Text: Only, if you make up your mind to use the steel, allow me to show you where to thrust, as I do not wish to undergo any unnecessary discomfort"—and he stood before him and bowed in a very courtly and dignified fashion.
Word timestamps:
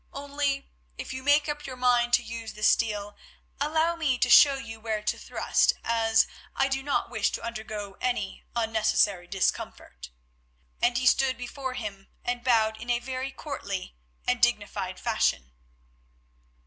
Only, 0.13 0.67
if 0.97 1.13
you 1.13 1.21
make 1.21 1.47
up 1.47 1.67
your 1.67 1.75
mind 1.75 2.13
to 2.13 2.23
use 2.23 2.53
the 2.53 2.63
steel, 2.63 3.15
allow 3.59 3.95
me 3.95 4.17
to 4.17 4.31
show 4.31 4.55
you 4.55 4.79
where 4.79 5.03
to 5.03 5.15
thrust, 5.15 5.73
as 5.83 6.25
I 6.55 6.67
do 6.69 6.81
not 6.81 7.11
wish 7.11 7.29
to 7.33 7.43
undergo 7.43 7.97
any 8.01 8.43
unnecessary 8.55 9.27
discomfort"—and 9.27 10.97
he 10.97 11.05
stood 11.05 11.37
before 11.37 11.75
him 11.75 12.07
and 12.25 12.43
bowed 12.43 12.77
in 12.77 12.89
a 12.89 12.97
very 12.97 13.29
courtly 13.31 13.95
and 14.25 14.41
dignified 14.41 14.99
fashion. 14.99 15.51